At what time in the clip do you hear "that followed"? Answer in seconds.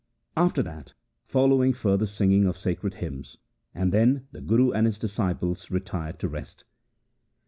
0.63-1.77